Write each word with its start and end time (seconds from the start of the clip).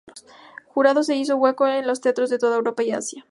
Jurado 0.65 1.03
se 1.03 1.15
hizo 1.15 1.37
hueco 1.37 1.67
en 1.67 1.85
los 1.85 2.01
teatros 2.01 2.31
de 2.31 2.39
toda 2.39 2.55
Europa 2.57 2.81
y 2.81 2.91
Asia. 2.91 3.19